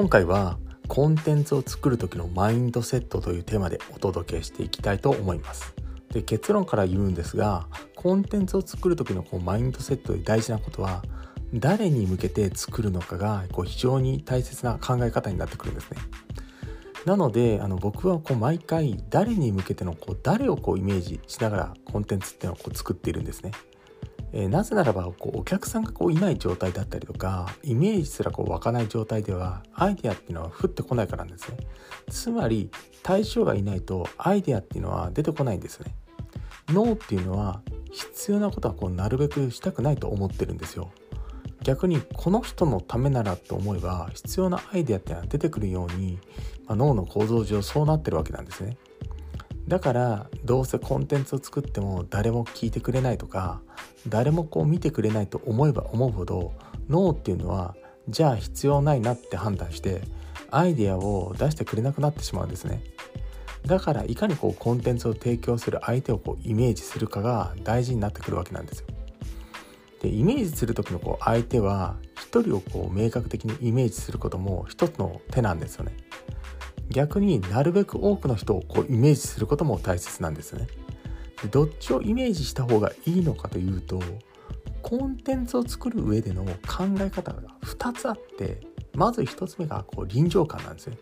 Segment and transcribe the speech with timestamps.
[0.00, 5.74] 今回はコンテンツを作る時のマインドセットというテーマでお届けしていきたいと思います。
[6.10, 7.66] で結論から言うんですが
[7.96, 11.02] コンテンツを作る時のこうマインドセットで大事なことは
[11.52, 15.98] 誰に向けて作るのかがこう非常に大切な考え方になってくるんですね。
[17.04, 23.50] なのであの僕はこう毎回誰に向けてのこう誰をこうイメージしながらコンテンツっていうのをこう作っているんですね。
[24.32, 31.58] えー、なぜならばこうお客さんがこういない状態だったりとかイメージすらこう湧かない状態ではアイデアっていうのは降ってこないからなんですね。
[32.08, 32.70] つまり
[33.02, 35.94] 対象がいないとアイデアっていうのは出てこないんですね。
[36.68, 40.90] 脳っていうのは必要なことはこうなるべくしたくないと思ってるんですよ。
[41.62, 46.18] 逆にこの人のためならと思えば必要なアイデアっていうのは出てくるように、
[46.66, 48.78] まあ、脳の構造上そうなってるわけなんですね。
[49.70, 53.60] だからどうせコンテンツを作っても誰も聞いてくれないとか
[54.08, 56.52] 誰もこう見てくれないと思えば思うほど
[56.88, 57.76] 脳っていうのは
[58.08, 60.02] じゃあ必要ないなって判断して
[60.50, 62.82] アイデアを出してくれなくなってしまうんですね。
[63.64, 68.86] だからいかにこうコンテンツを提供する相手をこうイメージするかが大事になってくるわけなんですよ。
[70.02, 75.92] でイメージする時のこう相手は一人をこう明確的にイメージすることも一つの手なんですよね。
[76.90, 80.66] 逆になるべく多くの人をこうイメージすることも大切なんですね
[81.42, 84.00] でどっちをイメージした方がいいのかというと
[84.82, 88.60] コンテンツを作る上での考え方が2つあって
[88.94, 90.96] まず1つ目がこう臨場感なんですね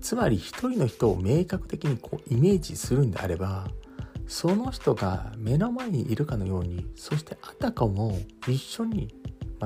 [0.00, 3.68] つまり一人の人を明確的にこうイメージするんであれば
[4.26, 9.14] その人が目の前にいるかのようにそしてあたかも一緒に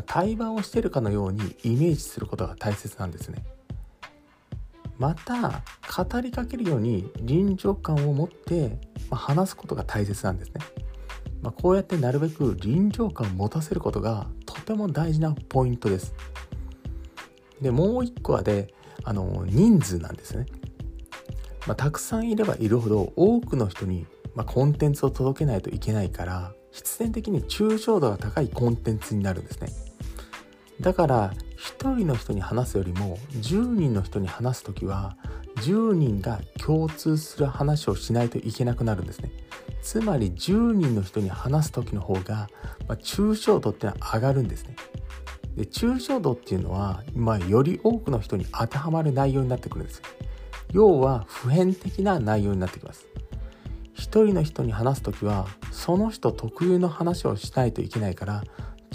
[0.07, 3.45] 対話をしてるかのようにイメージすることが大切なんですね。
[4.99, 5.63] また
[6.05, 8.79] 語りかけるように臨場感を持って
[9.11, 10.61] 話すことが大切なんですね。
[11.43, 16.15] まあ、こうやってなるべく臨場感を持たせることがとても大事なポイントです。
[17.61, 18.75] でもう一個はで
[19.05, 20.47] あの人数なんですね。
[21.67, 29.69] まあ、たくさんいればいるほど多くの人に、ま、コンテンツを届けないといけないから必然的に抽象度が高いコンテンツになるんですね。
[30.81, 31.33] だから
[31.67, 35.17] 1人の人に話すよりも10人の人に話す時は
[35.57, 39.31] 10人が共通する話をしないといけなくなるんですね。
[39.83, 42.49] つまり10人の人に話す時の方が、
[42.89, 44.77] まあ、抽象度ってのは上がるんですね。
[45.57, 50.03] で抽象度っていうのは、まあ、より多くの人に当てはまる内容になってくるんです。
[50.73, 53.07] 要は普遍的な内容になってきます。
[53.95, 58.45] 一人の人に話す時はその人特有の話をしないといけないから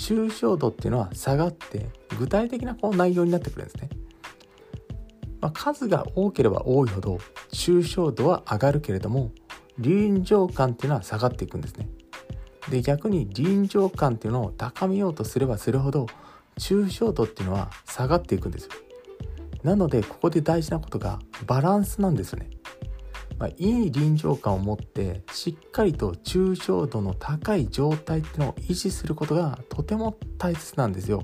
[0.01, 3.89] 抽象度っていうのは下がって具体的なこう内容になってくるんですね。
[5.39, 7.19] まあ、数が多ければ多いほど
[7.51, 9.31] 抽象度は上がるけれども
[9.77, 11.87] 臨場感っていうのは下がっていくんですね。
[12.69, 16.07] で逆に臨場感っていうのを高めようとすればするほど
[16.57, 18.71] 抽象度っていうのは下がっていくんですよ。
[19.63, 22.49] なのでここで大事なことがバランスなんですよね。
[23.41, 31.23] まあ、いい臨場感を持ってしっかりと抽象度の高い状態っていうのを維持することがとても大切なんですよ。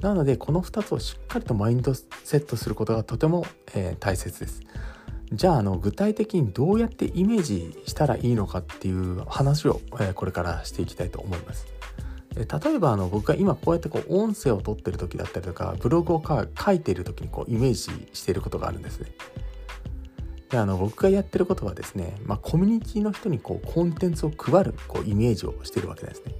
[0.00, 4.62] なのでこの2つをしっかりとマインドセットすることがとても、えー、大切です。
[5.30, 11.66] じゃああの具体的にどうやってイメージしたらいいのかっていう話を、えー、これからしていきたいと思います。
[12.34, 12.44] 例
[12.74, 19.12] えばあの僕が今こうやってこう音声を取ってる時だったりとかブログを書いてる時にこうイメージしていることがあるんですね。
[20.50, 26.34] であの僕がやってることはですね、まあ、コミュニティの人にこうコンテンツを配るこうイメージをしてるわけですね。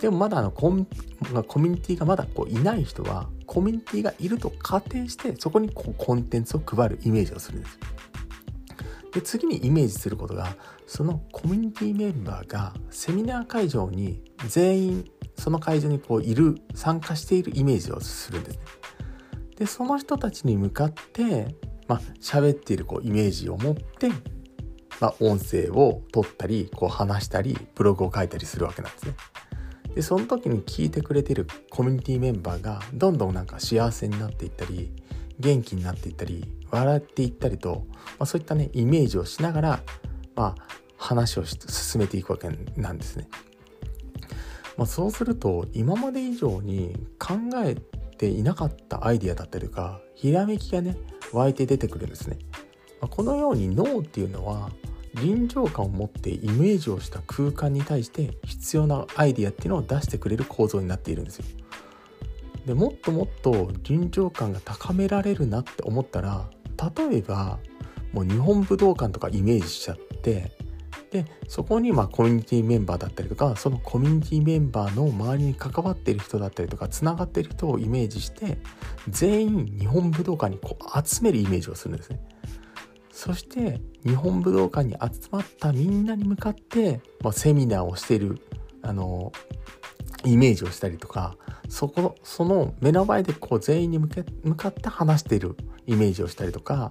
[0.00, 0.86] でもまだあのコン、
[1.32, 7.78] まあ、コミュニティがまだこういない人はコミュニティがいると仮定してそこにこうコンテンツを配るイメージをするんです。
[9.12, 10.54] で次にイメージすることが
[10.86, 15.04] そのコミュニティメンバーがセミナー会場に全員
[15.36, 18.62] その会場にこういる参加しているイメージをするんですね。
[19.56, 21.56] でその人たちに向かって
[21.88, 24.10] まあ、喋っているこうイメージを持って、
[25.00, 29.14] まあ、音声を取ったり、こう話したり、ブログを書いたりするわけなんですね。
[29.94, 34.92] で、その時に聞いてくれてるコミュニティメンバーがどんどんなんか幸せになっていったり、
[35.40, 39.82] 元気になっていったり、笑っていったりと、まあ、そういったね、イメージをしながら、
[40.34, 40.64] まあ、
[40.96, 43.28] 話を進めていくわけなんですね。
[44.76, 47.76] まあ、そうすると、今まで以上に考え
[48.18, 50.96] ていなかったアイディアだったりとか、ひらめきがね、
[51.32, 52.38] 湧いて出てくるんですね。
[53.00, 54.70] まこのように脳っていうのは
[55.14, 61.44] 臨場感を持ってイメージをした空間に対して必要なアイディアっていうのを出してくれる構造になっているんですよ。
[62.66, 66.50] でもっともっと臨場感が高められるなって思ったら
[67.08, 67.58] 例えば
[68.12, 70.52] もう日本武道館とかイメージしちゃって
[71.10, 78.58] でそこにまコミュニティメンバーだったりとかそのコミュニティメンバーの周りに関わっている人だったりとかつながってる人をイメージして
[79.08, 82.20] 全員日本武道館にこう集めるイメージをするんですね。
[83.10, 88.38] そして日本武道館に集まったみんなに向かって、まあ、セミナーをしている
[88.80, 89.32] あの
[90.24, 91.36] イメージをしたりとか
[91.68, 95.56] そこその目の前でこう全員に向け向かって話してる
[95.86, 96.90] イメージをしたりとか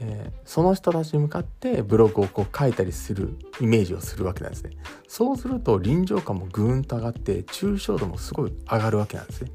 [0.00, 4.70] えー、その人たちに向かってブログをこう書いたりするイメージをするわけなんですね。
[5.06, 9.50] そうすると臨場感もぐーんと上がって抽象度もすごい上がるわけなんですね。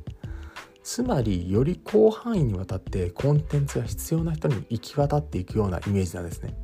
[0.83, 6.55] つまりより広範囲にわたってコンテンツが必要な人に行き渡っていくようなイメージなんですね。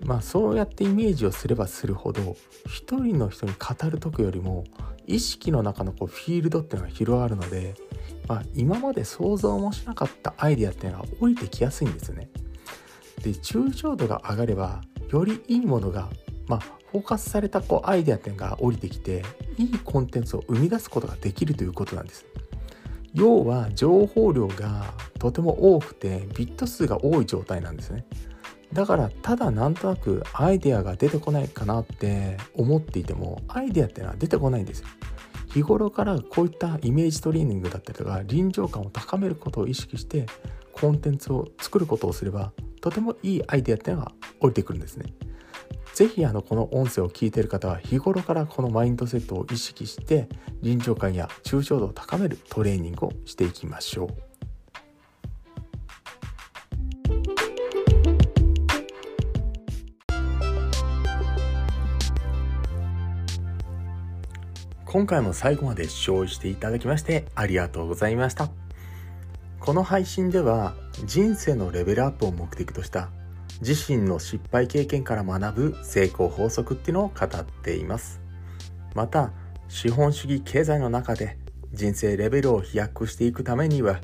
[0.00, 2.36] まあそうやってイメージをすればするほど
[2.66, 4.64] 一人の人に語る時よりも
[5.06, 7.74] 意識の中のこうフィールドっていうのが広がるので、
[8.28, 12.28] まあ、今まで想像もしなかったアイデアっていうのが降りてきやすいんですよね。
[13.18, 14.80] で抽象度が上がれば
[15.10, 16.08] よりいいものが
[16.46, 16.60] まあ
[16.90, 19.22] フォーカスされたこうアイデア点が降りてきて
[19.58, 22.26] いいコンテンツを生み出すことができるということなんです。
[23.14, 28.06] 要は情報量がとても多くてビット数が多い状態なんですね。
[28.72, 34.88] だからただなんとなくアイデアが出てこないかなって思っていてもアイデアっていうのは出てこないんですよ。
[35.48, 40.26] 日頃からこういったイメージトレーニングだったりとか臨場感を高めることを意識して
[40.72, 45.12] コンテンツを作ることをすればとてもいいアイデアっていうのが降りてくるんですね。
[45.94, 50.28] ぜひあのこの音声を聞いている方は日頃からこのマインドセットを意識して
[50.62, 54.08] 臨場感や抽象度を高めるトレーニングをしていきましょう。
[64.84, 68.50] 今回も最後まで視聴していただきましてありがとうございました。
[69.60, 73.10] この配信では人生のレベルアップを目的とした
[73.60, 78.20] 自身の失敗経験から学ぶ成功法則っていうのを語っています。
[78.94, 79.32] また
[79.68, 81.38] 資本主義経済の中で
[81.72, 84.00] 人生レベルを飛躍していくためには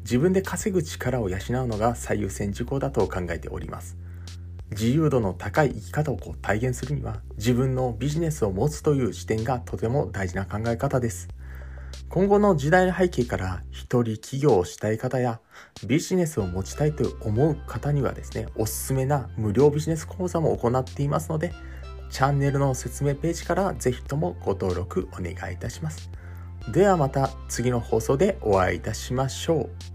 [0.00, 3.96] 自分で稼ぐ力を養うのが最優先事項だと考えております。
[4.70, 11.28] 自由度の高い生き方をこう体現するには自分のビジネスを持つという視点がとても大事な考え方です。
[12.08, 15.40] 今後の時代背景から一人起業をしたい方や
[15.86, 21.52] ビジネスを持ちたいと思う方にはですね、おすすめな無料ビジネス講座も行っていますので、
[22.10, 26.10] チャンネルの説明ページからぜひともご登録お願いいたします。
[26.70, 29.93] ではまた次の放送でお会いいたしましょう。